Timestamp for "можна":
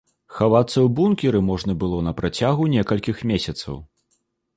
1.49-1.75